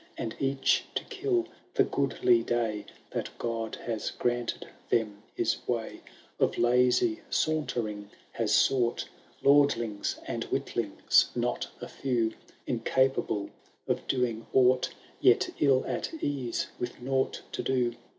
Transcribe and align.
And 0.17 0.35
each, 0.39 0.85
to 0.95 1.03
kill 1.03 1.47
the 1.75 1.83
goodly 1.83 2.41
day 2.41 2.87
That 3.11 3.29
God 3.37 3.75
has 3.85 4.09
granted 4.09 4.67
them, 4.89 5.21
his 5.35 5.57
way 5.67 6.01
Of 6.39 6.57
lazy 6.57 7.21
sauntering 7.29 8.09
has 8.31 8.51
sought; 8.51 9.07
Lordlings 9.43 10.17
and 10.25 10.43
witlings 10.45 11.27
not 11.35 11.67
a 11.81 11.87
few. 11.87 12.33
Incapable 12.65 13.51
of 13.87 14.07
doing 14.07 14.47
aught. 14.53 14.89
Yet 15.19 15.51
ill 15.59 15.85
at 15.85 16.11
ease 16.15 16.65
with 16.79 16.99
nought 16.99 17.43
to 17.51 17.61
do. 17.61 17.93